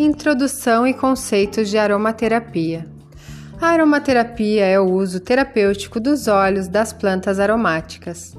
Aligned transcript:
Introdução 0.00 0.86
e 0.86 0.94
conceitos 0.94 1.68
de 1.68 1.76
aromaterapia. 1.76 2.86
A 3.60 3.70
aromaterapia 3.70 4.64
é 4.64 4.78
o 4.78 4.84
uso 4.84 5.18
terapêutico 5.18 5.98
dos 5.98 6.28
óleos 6.28 6.68
das 6.68 6.92
plantas 6.92 7.40
aromáticas. 7.40 8.38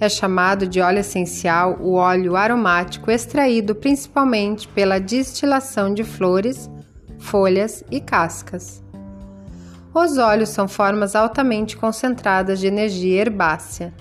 É 0.00 0.08
chamado 0.08 0.66
de 0.66 0.80
óleo 0.80 1.00
essencial 1.00 1.76
o 1.78 1.92
óleo 1.92 2.36
aromático 2.36 3.10
extraído 3.10 3.74
principalmente 3.74 4.66
pela 4.68 4.98
destilação 4.98 5.92
de 5.92 6.02
flores, 6.02 6.70
folhas 7.18 7.84
e 7.90 8.00
cascas. 8.00 8.82
Os 9.92 10.16
óleos 10.16 10.48
são 10.48 10.66
formas 10.66 11.14
altamente 11.14 11.76
concentradas 11.76 12.58
de 12.58 12.66
energia 12.66 13.20
herbácea. 13.20 13.92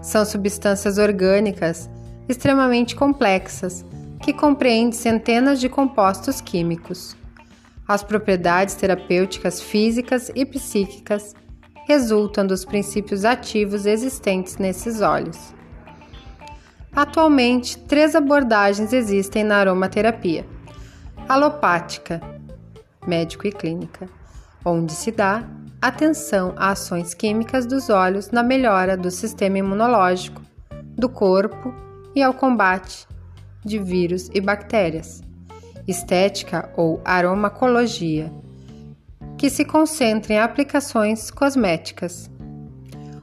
São 0.00 0.24
substâncias 0.24 0.96
orgânicas 0.96 1.90
extremamente 2.28 2.94
complexas 2.94 3.84
que 4.26 4.32
compreende 4.32 4.96
centenas 4.96 5.60
de 5.60 5.68
compostos 5.68 6.40
químicos. 6.40 7.16
As 7.86 8.02
propriedades 8.02 8.74
terapêuticas 8.74 9.60
físicas 9.62 10.32
e 10.34 10.44
psíquicas 10.44 11.32
resultam 11.86 12.44
dos 12.44 12.64
princípios 12.64 13.24
ativos 13.24 13.86
existentes 13.86 14.56
nesses 14.56 15.00
óleos. 15.00 15.54
Atualmente, 16.92 17.78
três 17.78 18.16
abordagens 18.16 18.92
existem 18.92 19.44
na 19.44 19.58
aromaterapia: 19.58 20.44
alopática, 21.28 22.20
médico 23.06 23.46
e 23.46 23.52
clínica, 23.52 24.08
onde 24.64 24.90
se 24.90 25.12
dá 25.12 25.44
atenção 25.80 26.52
a 26.56 26.72
ações 26.72 27.14
químicas 27.14 27.64
dos 27.64 27.88
óleos 27.88 28.32
na 28.32 28.42
melhora 28.42 28.96
do 28.96 29.08
sistema 29.08 29.58
imunológico, 29.58 30.42
do 30.98 31.08
corpo 31.08 31.72
e 32.12 32.20
ao 32.20 32.34
combate 32.34 33.06
de 33.66 33.78
vírus 33.78 34.30
e 34.32 34.40
bactérias. 34.40 35.22
Estética 35.86 36.70
ou 36.76 37.00
aromacologia, 37.04 38.32
que 39.36 39.50
se 39.50 39.64
concentra 39.64 40.32
em 40.32 40.38
aplicações 40.38 41.30
cosméticas. 41.30 42.30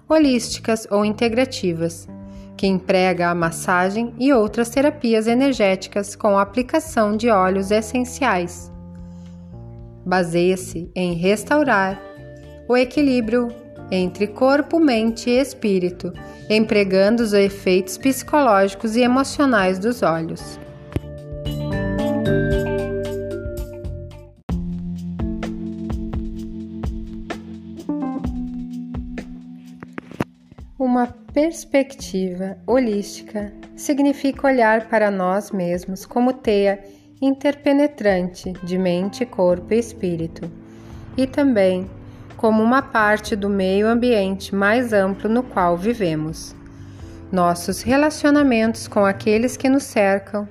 Holísticas 0.08 0.86
ou 0.92 1.04
integrativas, 1.04 2.08
que 2.56 2.68
emprega 2.68 3.30
a 3.30 3.36
massagem 3.36 4.14
e 4.20 4.32
outras 4.32 4.70
terapias 4.70 5.28
energéticas 5.28 6.16
com 6.16 6.38
aplicação 6.38 7.18
de 7.18 7.30
óleos 7.30 7.72
essenciais. 7.72 8.72
Baseia-se 10.06 10.92
em 10.94 11.14
restaurar 11.14 12.00
o 12.68 12.78
equilíbrio 12.78 13.63
entre 13.92 14.28
corpo, 14.28 14.80
mente 14.80 15.30
e 15.30 15.40
espírito, 15.40 16.12
empregando 16.50 17.24
os 17.24 17.34
efeitos 17.34 17.98
psicológicos 17.98 18.96
e 18.96 19.02
emocionais 19.02 19.80
dos 19.80 20.02
olhos. 20.02 20.60
Uma 30.78 31.08
perspectiva 31.34 32.58
holística 32.68 33.54
significa 33.76 34.48
olhar 34.48 34.90
para 34.90 35.10
nós 35.10 35.50
mesmos 35.50 36.06
como 36.06 36.34
teia 36.34 36.84
interpenetrante 37.22 38.52
de 38.64 38.78
mente, 38.78 39.26
corpo 39.26 39.74
e 39.74 39.80
espírito, 39.80 40.52
e 41.16 41.26
também 41.26 41.90
como 42.44 42.62
uma 42.62 42.82
parte 42.82 43.38
do 43.38 43.50
meio 43.50 43.88
ambiente 43.88 44.54
mais 44.54 44.92
amplo 44.92 45.30
no 45.30 45.44
qual 45.44 45.78
vivemos. 45.78 46.54
Nossos 47.32 47.82
relacionamentos 47.82 48.86
com 48.86 49.06
aqueles 49.06 49.56
que 49.56 49.70
nos 49.70 49.84
cercam, 49.84 50.46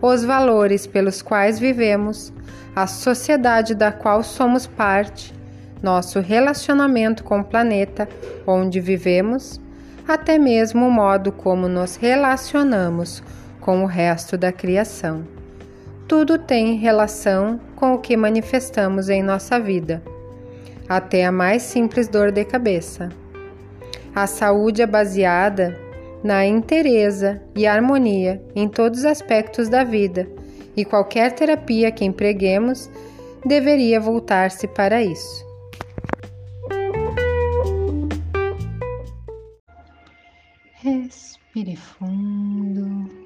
os 0.00 0.24
valores 0.24 0.86
pelos 0.86 1.20
quais 1.20 1.58
vivemos, 1.58 2.32
a 2.74 2.86
sociedade 2.86 3.74
da 3.74 3.92
qual 3.92 4.22
somos 4.22 4.66
parte, 4.66 5.34
nosso 5.82 6.20
relacionamento 6.20 7.22
com 7.22 7.40
o 7.40 7.44
planeta 7.44 8.08
onde 8.46 8.80
vivemos, 8.80 9.60
até 10.08 10.38
mesmo 10.38 10.86
o 10.86 10.90
modo 10.90 11.30
como 11.30 11.68
nos 11.68 11.96
relacionamos 11.96 13.22
com 13.60 13.84
o 13.84 13.86
resto 13.86 14.38
da 14.38 14.52
criação. 14.52 15.22
Tudo 16.08 16.38
tem 16.38 16.76
relação 16.76 17.60
com 17.74 17.92
o 17.92 17.98
que 17.98 18.16
manifestamos 18.16 19.10
em 19.10 19.22
nossa 19.22 19.60
vida 19.60 20.02
até 20.88 21.24
a 21.24 21.32
mais 21.32 21.62
simples 21.62 22.08
dor 22.08 22.30
de 22.30 22.44
cabeça. 22.44 23.08
A 24.14 24.26
saúde 24.26 24.82
é 24.82 24.86
baseada 24.86 25.78
na 26.22 26.44
inteireza 26.46 27.42
e 27.54 27.66
harmonia 27.66 28.42
em 28.54 28.68
todos 28.68 29.00
os 29.00 29.04
aspectos 29.04 29.68
da 29.68 29.84
vida, 29.84 30.28
e 30.76 30.84
qualquer 30.84 31.32
terapia 31.32 31.90
que 31.90 32.04
empreguemos 32.04 32.90
deveria 33.44 34.00
voltar-se 34.00 34.66
para 34.66 35.02
isso. 35.02 35.46
Respire 40.82 41.76
fundo. 41.76 43.25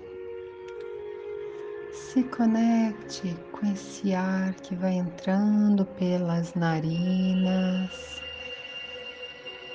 Se 2.12 2.24
conecte 2.24 3.36
com 3.52 3.70
esse 3.70 4.12
ar 4.12 4.52
que 4.54 4.74
vai 4.74 4.94
entrando 4.94 5.84
pelas 5.84 6.54
narinas. 6.54 8.20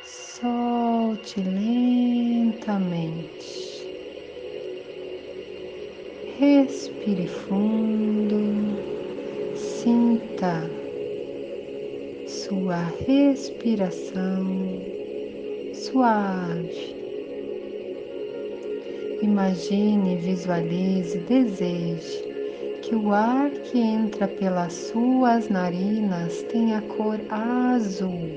Solte 0.03 1.39
lentamente. 1.39 2.59
Respire 6.37 7.25
fundo. 7.25 8.35
Sinta 9.55 10.69
sua 12.27 12.83
respiração 13.07 14.81
suave. 15.73 16.94
Imagine, 19.25 20.17
visualize, 20.17 21.17
deseje 21.17 22.79
que 22.83 22.93
o 22.93 23.11
ar 23.11 23.49
que 23.49 23.79
entra 23.79 24.27
pelas 24.27 24.71
suas 24.71 25.49
narinas 25.49 26.43
tenha 26.43 26.79
cor 26.81 27.19
azul. 27.31 28.29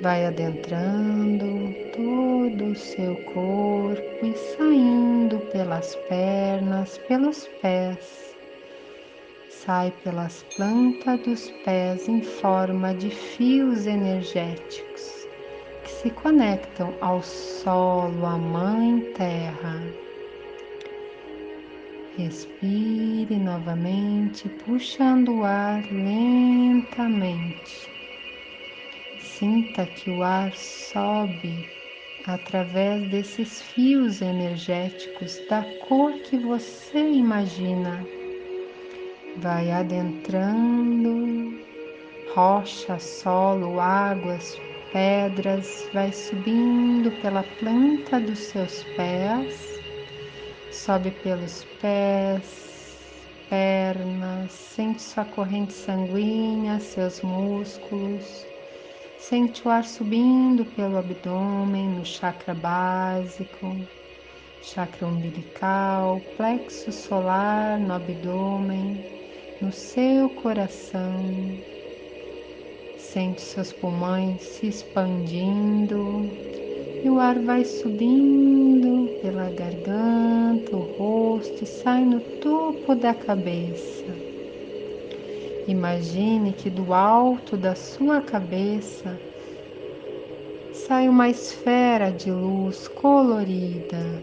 Vai 0.00 0.24
adentrando 0.24 1.74
todo 1.96 2.64
o 2.66 2.76
seu 2.76 3.16
corpo 3.34 4.24
e 4.24 4.32
saindo 4.56 5.40
pelas 5.50 5.96
pernas, 6.08 6.96
pelos 7.08 7.48
pés. 7.60 8.36
Sai 9.48 9.92
pelas 10.04 10.44
plantas 10.56 11.20
dos 11.22 11.50
pés 11.64 12.08
em 12.08 12.22
forma 12.22 12.94
de 12.94 13.10
fios 13.10 13.88
energéticos 13.88 15.19
se 16.02 16.08
conectam 16.08 16.94
ao 17.02 17.22
solo, 17.22 18.24
à 18.24 18.38
Mãe 18.38 19.00
Terra. 19.14 19.82
Respire 22.16 23.36
novamente, 23.36 24.48
puxando 24.64 25.40
o 25.40 25.44
ar 25.44 25.82
lentamente. 25.92 27.90
Sinta 29.20 29.84
que 29.84 30.10
o 30.10 30.22
ar 30.22 30.54
sobe 30.54 31.68
através 32.26 33.10
desses 33.10 33.60
fios 33.60 34.22
energéticos 34.22 35.38
da 35.50 35.62
cor 35.86 36.12
que 36.20 36.38
você 36.38 36.98
imagina. 36.98 38.06
Vai 39.36 39.70
adentrando 39.70 41.60
rocha, 42.34 42.98
solo, 42.98 43.78
águas, 43.80 44.58
pedras, 44.92 45.88
vai 45.92 46.12
subindo 46.12 47.12
pela 47.20 47.42
planta 47.44 48.20
dos 48.20 48.38
seus 48.50 48.84
pés 48.96 49.80
sobe 50.70 51.10
pelos 51.12 51.64
pés, 51.80 53.28
pernas, 53.48 54.52
sente 54.52 55.02
sua 55.02 55.24
corrente 55.24 55.72
sanguínea, 55.74 56.80
seus 56.80 57.20
músculos, 57.22 58.24
sente 59.16 59.66
o 59.66 59.70
ar 59.70 59.84
subindo 59.84 60.64
pelo 60.66 60.96
abdômen, 60.96 61.88
no 61.90 62.04
chakra 62.04 62.54
básico, 62.54 63.88
chakra 64.60 65.06
umbilical, 65.06 66.20
plexo 66.36 66.92
solar 66.92 67.80
no 67.80 67.92
abdômen, 67.94 69.04
no 69.60 69.72
seu 69.72 70.30
coração. 70.30 71.64
Sente 73.12 73.42
seus 73.42 73.72
pulmões 73.72 74.40
se 74.40 74.68
expandindo 74.68 76.38
e 77.02 77.10
o 77.10 77.18
ar 77.18 77.40
vai 77.40 77.64
subindo 77.64 79.10
pela 79.20 79.50
garganta, 79.50 80.76
o 80.76 80.80
rosto 80.96 81.64
e 81.64 81.66
sai 81.66 82.04
no 82.04 82.20
topo 82.20 82.94
da 82.94 83.12
cabeça. 83.12 84.22
Imagine 85.66 86.54
que 86.54 86.70
do 86.70 86.92
alto 86.94 87.56
da 87.56 87.74
sua 87.74 88.22
cabeça 88.22 89.20
sai 90.72 91.08
uma 91.08 91.28
esfera 91.28 92.12
de 92.12 92.30
luz 92.30 92.86
colorida. 92.88 94.22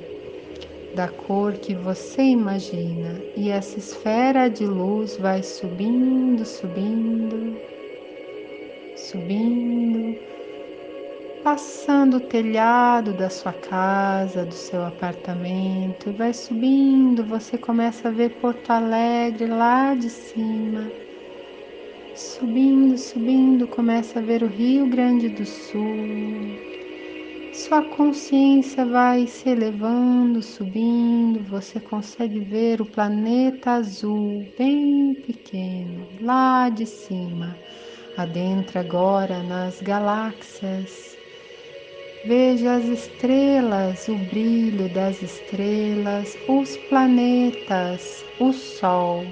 da 0.94 1.10
cor 1.10 1.58
que 1.58 1.76
você 1.76 2.24
imagina, 2.24 3.26
e 3.36 3.50
essa 3.50 3.80
esfera 3.80 4.50
de 4.50 4.66
luz 4.66 5.18
vai 5.18 5.44
subindo, 5.44 6.46
subindo, 6.46 7.62
subindo, 8.98 10.16
passando 11.42 12.18
o 12.18 12.22
telhado 12.22 13.14
da 13.14 13.30
sua 13.30 13.54
casa, 13.54 14.46
do 14.46 14.54
seu 14.54 14.84
apartamento, 14.86 16.10
e 16.10 16.14
vai 16.14 16.34
subindo. 16.34 17.26
Você 17.26 17.58
começa 17.58 18.10
a 18.10 18.12
ver 18.12 18.40
Porto 18.40 18.70
Alegre 18.72 19.48
lá 19.48 19.96
de 19.96 20.10
cima. 20.10 20.92
Subindo, 22.14 22.98
subindo, 22.98 23.68
começa 23.68 24.20
a 24.20 24.22
ver 24.22 24.44
o 24.44 24.48
Rio 24.48 24.88
Grande 24.88 25.30
do 25.30 25.46
Sul, 25.46 26.60
sua 27.52 27.84
consciência 27.84 28.86
vai 28.86 29.28
se 29.28 29.50
elevando, 29.50 30.42
subindo, 30.42 31.44
você 31.44 31.80
consegue 31.80 32.40
ver 32.40 32.82
o 32.82 32.86
planeta 32.86 33.72
azul 33.72 34.54
bem 34.58 35.14
pequeno, 35.16 36.08
lá 36.22 36.70
de 36.70 36.86
cima. 36.86 37.60
Adentra 38.18 38.80
agora 38.80 39.44
nas 39.44 39.80
galáxias. 39.80 41.16
Veja 42.26 42.74
as 42.74 42.86
estrelas, 42.86 44.08
o 44.08 44.16
brilho 44.16 44.90
das 44.90 45.22
estrelas, 45.22 46.36
os 46.48 46.76
planetas, 46.90 48.26
o 48.40 48.52
Sol. 48.52 49.24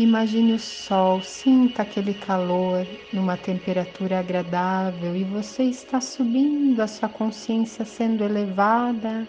Imagine 0.00 0.54
o 0.54 0.58
sol, 0.58 1.20
sinta 1.20 1.82
aquele 1.82 2.14
calor 2.14 2.86
numa 3.12 3.36
temperatura 3.36 4.18
agradável 4.18 5.14
e 5.14 5.22
você 5.22 5.62
está 5.62 6.00
subindo, 6.00 6.80
a 6.80 6.88
sua 6.88 7.08
consciência 7.08 7.84
sendo 7.84 8.24
elevada. 8.24 9.28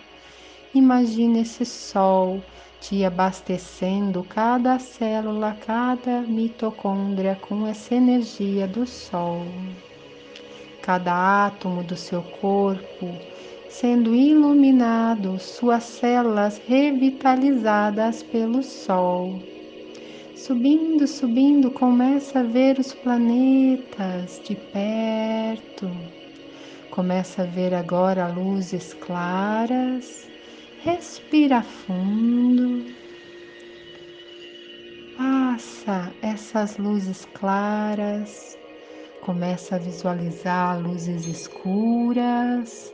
Imagine 0.73 1.41
esse 1.41 1.65
sol 1.65 2.41
te 2.81 3.05
abastecendo 3.05 4.23
cada 4.23 4.77
célula, 4.79 5.55
cada 5.65 6.19
mitocôndria 6.21 7.37
com 7.39 7.65
essa 7.65 7.95
energia 7.95 8.67
do 8.67 8.85
sol. 8.85 9.45
Cada 10.81 11.45
átomo 11.45 11.81
do 11.83 11.95
seu 11.95 12.21
corpo 12.41 13.07
sendo 13.69 14.13
iluminado, 14.13 15.39
suas 15.39 15.83
células 15.83 16.59
revitalizadas 16.67 18.21
pelo 18.21 18.61
sol 18.61 19.39
Subindo, 20.41 21.05
subindo, 21.05 21.69
começa 21.69 22.39
a 22.39 22.43
ver 22.43 22.79
os 22.79 22.95
planetas 22.95 24.41
de 24.43 24.55
perto. 24.55 25.87
Começa 26.89 27.43
a 27.43 27.45
ver 27.45 27.75
agora 27.75 28.27
luzes 28.27 28.91
claras. 28.95 30.30
Respira 30.83 31.61
fundo. 31.61 32.91
Passa 35.15 36.11
essas 36.23 36.75
luzes 36.77 37.23
claras. 37.35 38.57
Começa 39.21 39.75
a 39.75 39.77
visualizar 39.77 40.81
luzes 40.81 41.27
escuras. 41.27 42.91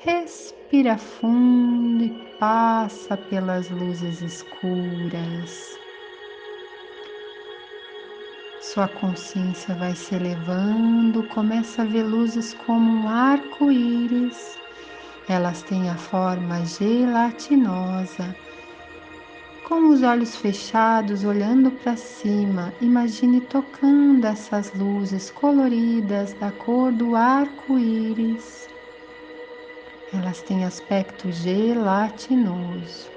Respira 0.00 0.98
fundo 0.98 2.02
e 2.02 2.10
passa 2.40 3.16
pelas 3.16 3.70
luzes 3.70 4.20
escuras. 4.20 5.78
Sua 8.60 8.88
consciência 8.88 9.76
vai 9.76 9.94
se 9.94 10.16
elevando, 10.16 11.22
começa 11.28 11.82
a 11.82 11.84
ver 11.84 12.02
luzes 12.02 12.52
como 12.52 13.04
um 13.04 13.08
arco-íris. 13.08 14.61
Elas 15.28 15.62
têm 15.62 15.88
a 15.88 15.96
forma 15.96 16.64
gelatinosa. 16.64 18.36
Com 19.62 19.88
os 19.90 20.02
olhos 20.02 20.34
fechados, 20.36 21.24
olhando 21.24 21.70
para 21.70 21.96
cima, 21.96 22.74
imagine 22.80 23.40
tocando 23.40 24.24
essas 24.26 24.72
luzes 24.74 25.30
coloridas 25.30 26.34
da 26.34 26.50
cor 26.50 26.92
do 26.92 27.14
arco-íris. 27.14 28.66
Elas 30.12 30.42
têm 30.42 30.64
aspecto 30.64 31.30
gelatinoso. 31.30 33.10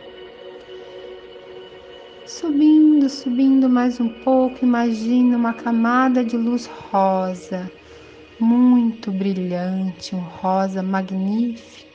Subindo, 2.24 3.10
subindo 3.10 3.70
mais 3.70 4.00
um 4.00 4.10
pouco, 4.10 4.64
imagine 4.64 5.36
uma 5.36 5.54
camada 5.54 6.24
de 6.24 6.38
luz 6.38 6.66
rosa, 6.66 7.72
muito 8.40 9.12
brilhante, 9.12 10.16
um 10.16 10.20
rosa 10.20 10.82
magnífico. 10.82 11.95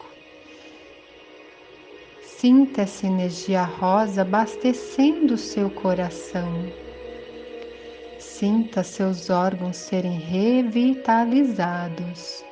Sinta 2.41 2.83
essa 2.83 3.07
energia 3.07 3.63
rosa 3.65 4.23
abastecendo 4.23 5.37
seu 5.37 5.69
coração. 5.69 6.73
Sinta 8.19 8.83
seus 8.83 9.29
órgãos 9.29 9.77
serem 9.77 10.19
revitalizados. 10.19 12.43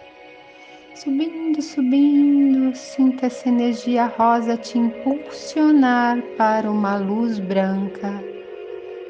Subindo, 0.94 1.62
subindo, 1.62 2.76
sinta 2.76 3.28
essa 3.28 3.48
energia 3.48 4.04
rosa 4.04 4.58
te 4.58 4.76
impulsionar 4.76 6.20
para 6.36 6.70
uma 6.70 6.98
luz 6.98 7.38
branca, 7.38 8.22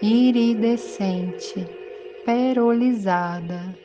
iridescente, 0.01 1.67
perolizada. 2.25 3.77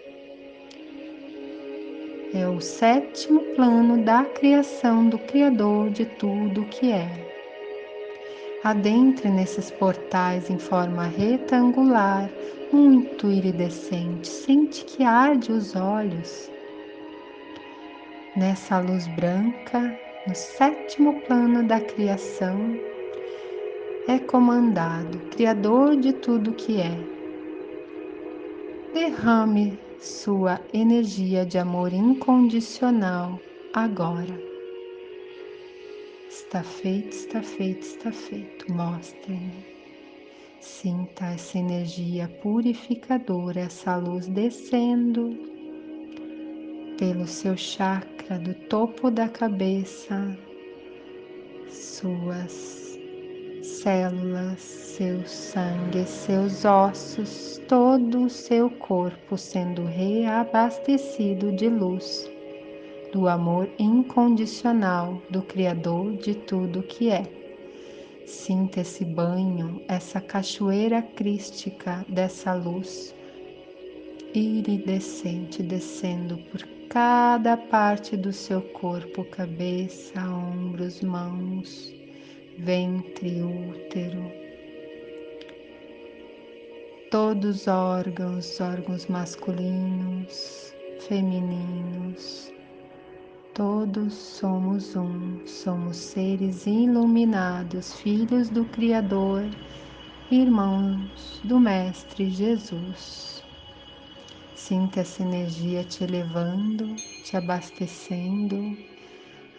É 2.35 2.47
o 2.47 2.59
sétimo 2.59 3.41
plano 3.55 4.03
da 4.03 4.25
criação 4.25 5.07
do 5.07 5.19
Criador 5.19 5.91
de 5.91 6.03
tudo 6.03 6.61
o 6.61 6.65
que 6.65 6.91
é. 6.91 7.07
Adentre 8.63 9.29
nesses 9.29 9.69
portais 9.69 10.49
em 10.49 10.57
forma 10.57 11.03
retangular, 11.03 12.27
muito 12.71 13.31
iridescente, 13.31 14.27
sente 14.27 14.83
que 14.83 15.03
arde 15.03 15.51
os 15.51 15.75
olhos 15.75 16.49
nessa 18.35 18.79
luz 18.79 19.07
branca, 19.09 19.95
no 20.27 20.33
sétimo 20.33 21.21
plano 21.21 21.61
da 21.67 21.79
criação, 21.79 22.57
é 24.07 24.17
comandado, 24.17 25.19
Criador 25.29 25.97
de 25.97 26.13
tudo 26.13 26.53
que 26.53 26.81
é. 26.81 26.97
Derrame 28.91 29.77
sua 30.03 30.59
energia 30.73 31.45
de 31.45 31.57
amor 31.57 31.93
incondicional 31.93 33.39
agora. 33.73 34.37
Está 36.29 36.61
feito, 36.61 37.11
está 37.11 37.41
feito, 37.41 37.83
está 37.83 38.11
feito. 38.11 38.69
Mostre-me. 38.69 39.65
Sinta 40.59 41.27
essa 41.27 41.57
energia 41.57 42.27
purificadora, 42.41 43.61
essa 43.61 43.95
luz 43.95 44.27
descendo 44.27 45.37
pelo 46.97 47.25
seu 47.25 47.55
chakra 47.55 48.37
do 48.39 48.53
topo 48.67 49.09
da 49.09 49.29
cabeça, 49.29 50.37
suas 51.69 52.82
células, 53.83 54.61
seu 54.61 55.27
sangue, 55.27 56.05
seus 56.05 56.63
ossos, 56.63 57.61
todo 57.67 58.23
o 58.23 58.29
seu 58.29 58.69
corpo 58.69 59.37
sendo 59.37 59.83
reabastecido 59.83 61.51
de 61.51 61.67
luz, 61.67 62.31
do 63.11 63.27
amor 63.27 63.69
incondicional 63.77 65.21
do 65.29 65.41
Criador 65.41 66.13
de 66.13 66.33
tudo 66.33 66.81
que 66.81 67.09
é. 67.09 67.23
Sinta 68.25 68.79
esse 68.79 69.03
banho, 69.03 69.81
essa 69.89 70.21
cachoeira 70.21 71.01
crística 71.01 72.05
dessa 72.07 72.53
luz 72.53 73.13
iridescente 74.33 75.61
descendo 75.61 76.37
por 76.49 76.65
cada 76.89 77.57
parte 77.57 78.15
do 78.15 78.31
seu 78.31 78.61
corpo, 78.61 79.25
cabeça, 79.25 80.21
ombros, 80.21 81.01
mãos, 81.01 81.93
ventre, 82.57 83.41
útero, 83.41 84.31
todos 87.09 87.61
os 87.61 87.67
órgãos, 87.67 88.61
órgãos 88.61 89.07
masculinos, 89.07 90.73
femininos, 91.07 92.51
todos 93.53 94.13
somos 94.13 94.95
um, 94.95 95.45
somos 95.45 95.97
seres 95.97 96.65
iluminados, 96.65 97.93
filhos 97.95 98.49
do 98.49 98.65
Criador, 98.65 99.43
irmãos 100.31 101.41
do 101.43 101.59
Mestre 101.59 102.29
Jesus. 102.29 103.43
Sinta 104.55 105.01
essa 105.01 105.21
energia 105.21 105.83
te 105.83 106.03
elevando, 106.03 106.95
te 107.23 107.35
abastecendo. 107.35 108.92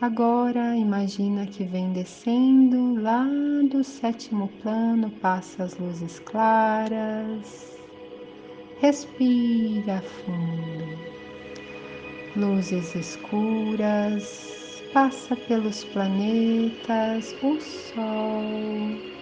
Agora 0.01 0.77
imagina 0.77 1.47
que 1.47 1.65
vem 1.65 1.93
descendo 1.93 3.01
lá 3.01 3.27
do 3.71 3.85
sétimo 3.85 4.49
plano, 4.61 5.11
passa 5.23 5.63
as 5.63 5.79
luzes 5.79 6.19
claras. 6.19 7.79
Respira 8.81 10.03
fundo. 10.03 10.99
Luzes 12.37 12.95
escuras, 12.97 14.83
passa 14.93 15.37
pelos 15.37 15.85
planetas, 15.85 17.35
o 17.41 17.61
Sol 17.61 19.15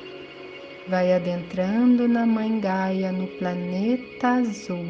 vai 0.89 1.13
adentrando 1.13 2.09
na 2.09 2.27
Mãe 2.27 2.59
Gaia 2.59 3.13
no 3.13 3.27
planeta 3.39 4.29
azul. 4.29 4.87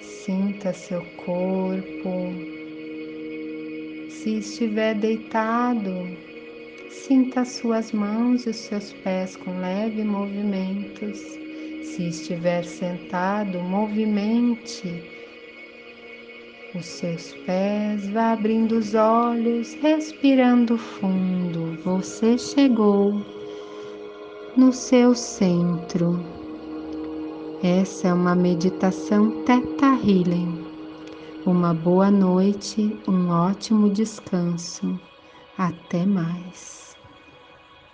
Sinta 0.00 0.72
seu 0.72 1.02
corpo. 1.16 2.63
Se 4.24 4.38
estiver 4.38 4.94
deitado, 4.94 6.08
sinta 6.88 7.44
suas 7.44 7.92
mãos 7.92 8.46
e 8.46 8.54
seus 8.54 8.90
pés 8.90 9.36
com 9.36 9.60
leve 9.60 10.02
movimentos. 10.02 11.18
Se 11.82 12.08
estiver 12.08 12.64
sentado, 12.64 13.58
movimente 13.60 15.04
os 16.74 16.86
seus 16.86 17.34
pés, 17.44 18.08
vá 18.08 18.32
abrindo 18.32 18.78
os 18.78 18.94
olhos, 18.94 19.74
respirando 19.74 20.78
fundo. 20.78 21.78
Você 21.84 22.38
chegou 22.38 23.20
no 24.56 24.72
seu 24.72 25.14
centro. 25.14 26.18
Essa 27.62 28.08
é 28.08 28.14
uma 28.14 28.34
meditação 28.34 29.42
Teta 29.44 29.98
Healing. 30.02 30.63
Uma 31.44 31.72
boa 31.72 32.10
noite, 32.10 33.00
um 33.08 33.28
ótimo 33.28 33.88
descanso. 33.90 35.00
Até 35.56 36.04
mais. 36.06 36.83